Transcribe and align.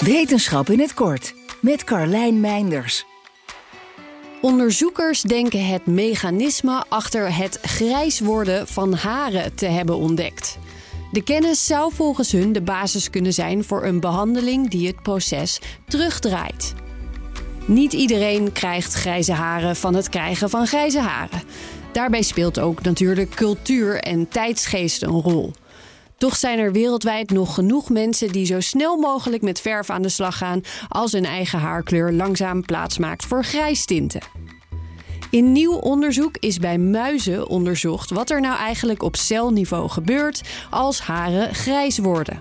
Wetenschap 0.00 0.70
in 0.70 0.80
het 0.80 0.94
kort 0.94 1.34
met 1.60 1.84
Carlijn 1.84 2.40
Meinders. 2.40 3.04
Onderzoekers 4.40 5.22
denken 5.22 5.66
het 5.66 5.86
mechanisme 5.86 6.84
achter 6.88 7.36
het 7.36 7.58
grijs 7.62 8.20
worden 8.20 8.68
van 8.68 8.94
haren 8.94 9.54
te 9.54 9.66
hebben 9.66 9.96
ontdekt. 9.96 10.58
De 11.12 11.22
kennis 11.22 11.66
zou 11.66 11.92
volgens 11.94 12.32
hun 12.32 12.52
de 12.52 12.62
basis 12.62 13.10
kunnen 13.10 13.32
zijn 13.32 13.64
voor 13.64 13.84
een 13.84 14.00
behandeling 14.00 14.70
die 14.70 14.86
het 14.86 15.02
proces 15.02 15.60
terugdraait. 15.88 16.74
Niet 17.64 17.92
iedereen 17.92 18.52
krijgt 18.52 18.94
grijze 18.94 19.32
haren 19.32 19.76
van 19.76 19.94
het 19.94 20.08
krijgen 20.08 20.50
van 20.50 20.66
grijze 20.66 21.00
haren. 21.00 21.42
Daarbij 21.92 22.22
speelt 22.22 22.58
ook 22.58 22.82
natuurlijk 22.82 23.34
cultuur 23.34 24.00
en 24.00 24.28
tijdsgeest 24.28 25.02
een 25.02 25.20
rol. 25.20 25.52
Toch 26.16 26.36
zijn 26.36 26.58
er 26.58 26.72
wereldwijd 26.72 27.30
nog 27.30 27.54
genoeg 27.54 27.90
mensen 27.90 28.32
die 28.32 28.46
zo 28.46 28.60
snel 28.60 28.96
mogelijk 28.96 29.42
met 29.42 29.60
verf 29.60 29.90
aan 29.90 30.02
de 30.02 30.08
slag 30.08 30.38
gaan 30.38 30.60
als 30.88 31.12
hun 31.12 31.24
eigen 31.24 31.58
haarkleur 31.58 32.12
langzaam 32.12 32.62
plaatsmaakt 32.62 33.24
voor 33.24 33.44
grijstinten. 33.44 34.20
In 35.30 35.52
nieuw 35.52 35.74
onderzoek 35.74 36.36
is 36.36 36.58
bij 36.58 36.78
muizen 36.78 37.48
onderzocht 37.48 38.10
wat 38.10 38.30
er 38.30 38.40
nou 38.40 38.56
eigenlijk 38.56 39.02
op 39.02 39.16
celniveau 39.16 39.88
gebeurt 39.88 40.42
als 40.70 41.00
haren 41.00 41.54
grijs 41.54 41.98
worden. 41.98 42.40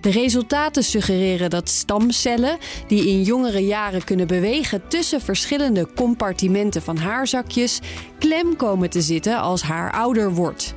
De 0.00 0.10
resultaten 0.10 0.84
suggereren 0.84 1.50
dat 1.50 1.68
stamcellen, 1.68 2.58
die 2.86 3.08
in 3.08 3.22
jongere 3.22 3.66
jaren 3.66 4.04
kunnen 4.04 4.26
bewegen 4.26 4.88
tussen 4.88 5.20
verschillende 5.20 5.88
compartimenten 5.94 6.82
van 6.82 6.96
haarzakjes, 6.96 7.80
klem 8.18 8.56
komen 8.56 8.90
te 8.90 9.02
zitten 9.02 9.38
als 9.38 9.62
haar 9.62 9.92
ouder 9.92 10.34
wordt. 10.34 10.74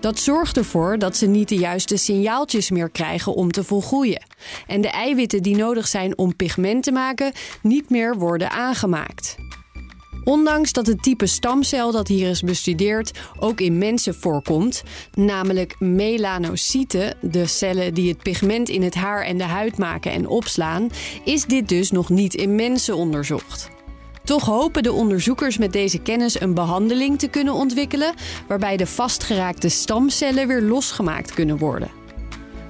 Dat 0.00 0.18
zorgt 0.18 0.56
ervoor 0.56 0.98
dat 0.98 1.16
ze 1.16 1.26
niet 1.26 1.48
de 1.48 1.56
juiste 1.56 1.96
signaaltjes 1.96 2.70
meer 2.70 2.90
krijgen 2.90 3.34
om 3.34 3.50
te 3.50 3.64
volgroeien. 3.64 4.22
En 4.66 4.80
de 4.80 4.90
eiwitten 4.90 5.42
die 5.42 5.56
nodig 5.56 5.88
zijn 5.88 6.18
om 6.18 6.36
pigment 6.36 6.82
te 6.82 6.92
maken, 6.92 7.32
niet 7.62 7.90
meer 7.90 8.16
worden 8.16 8.50
aangemaakt. 8.50 9.36
Ondanks 10.24 10.72
dat 10.72 10.86
het 10.86 11.02
type 11.02 11.26
stamcel 11.26 11.92
dat 11.92 12.08
hier 12.08 12.28
is 12.28 12.42
bestudeerd 12.42 13.18
ook 13.38 13.60
in 13.60 13.78
mensen 13.78 14.14
voorkomt, 14.14 14.82
namelijk 15.14 15.76
melanocyten, 15.78 17.16
de 17.20 17.46
cellen 17.46 17.94
die 17.94 18.08
het 18.08 18.22
pigment 18.22 18.68
in 18.68 18.82
het 18.82 18.94
haar 18.94 19.24
en 19.24 19.38
de 19.38 19.44
huid 19.44 19.78
maken 19.78 20.12
en 20.12 20.26
opslaan, 20.26 20.90
is 21.24 21.44
dit 21.44 21.68
dus 21.68 21.90
nog 21.90 22.08
niet 22.08 22.34
in 22.34 22.54
mensen 22.54 22.96
onderzocht. 22.96 23.77
Toch 24.28 24.44
hopen 24.44 24.82
de 24.82 24.92
onderzoekers 24.92 25.58
met 25.58 25.72
deze 25.72 25.98
kennis 25.98 26.40
een 26.40 26.54
behandeling 26.54 27.18
te 27.18 27.28
kunnen 27.28 27.54
ontwikkelen 27.54 28.14
waarbij 28.48 28.76
de 28.76 28.86
vastgeraakte 28.86 29.68
stamcellen 29.68 30.46
weer 30.48 30.62
losgemaakt 30.62 31.32
kunnen 31.34 31.58
worden. 31.58 31.90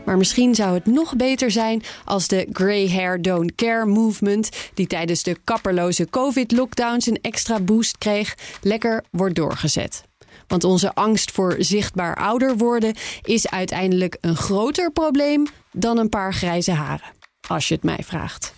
Maar 0.04 0.16
misschien 0.16 0.54
zou 0.54 0.74
het 0.74 0.86
nog 0.86 1.16
beter 1.16 1.50
zijn 1.50 1.82
als 2.04 2.28
de 2.28 2.46
Grey 2.52 2.88
Hair 2.88 3.22
Don't 3.22 3.54
Care 3.54 3.86
movement, 3.86 4.48
die 4.74 4.86
tijdens 4.86 5.22
de 5.22 5.36
kapperloze 5.44 6.08
COVID-lockdowns 6.10 7.06
een 7.06 7.20
extra 7.20 7.60
boost 7.60 7.98
kreeg, 7.98 8.34
lekker 8.62 9.04
wordt 9.10 9.34
doorgezet. 9.34 10.02
Want 10.46 10.64
onze 10.64 10.94
angst 10.94 11.30
voor 11.30 11.56
zichtbaar 11.58 12.16
ouder 12.16 12.56
worden 12.56 12.94
is 13.22 13.48
uiteindelijk 13.48 14.16
een 14.20 14.36
groter 14.36 14.90
probleem 14.90 15.46
dan 15.72 15.98
een 15.98 16.08
paar 16.08 16.34
grijze 16.34 16.72
haren. 16.72 17.12
Als 17.48 17.68
je 17.68 17.74
het 17.74 17.84
mij 17.84 18.02
vraagt. 18.04 18.56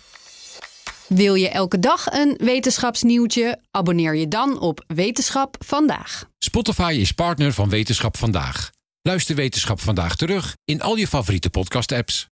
Wil 1.13 1.35
je 1.35 1.49
elke 1.49 1.79
dag 1.79 2.05
een 2.05 2.37
wetenschapsnieuwtje? 2.37 3.59
Abonneer 3.71 4.15
je 4.15 4.27
dan 4.27 4.59
op 4.59 4.83
Wetenschap 4.87 5.55
vandaag. 5.65 6.25
Spotify 6.39 6.97
is 6.99 7.11
partner 7.11 7.53
van 7.53 7.69
Wetenschap 7.69 8.17
vandaag. 8.17 8.69
Luister 9.01 9.35
Wetenschap 9.35 9.81
vandaag 9.81 10.15
terug 10.15 10.55
in 10.65 10.81
al 10.81 10.95
je 10.95 11.07
favoriete 11.07 11.49
podcast-apps. 11.49 12.27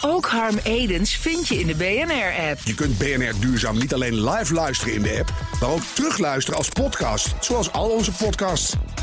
Ook 0.00 0.26
Harm 0.26 0.58
Edens 0.62 1.16
vind 1.16 1.48
je 1.48 1.60
in 1.60 1.66
de 1.66 1.74
BNR-app. 1.74 2.60
Je 2.64 2.74
kunt 2.74 2.98
BNR 2.98 3.40
Duurzaam 3.40 3.78
niet 3.78 3.94
alleen 3.94 4.30
live 4.30 4.54
luisteren 4.54 4.94
in 4.94 5.02
de 5.02 5.18
app, 5.18 5.32
maar 5.60 5.70
ook 5.70 5.82
terugluisteren 5.94 6.58
als 6.58 6.68
podcast, 6.68 7.34
zoals 7.40 7.72
al 7.72 7.90
onze 7.90 8.12
podcasts. 8.12 8.74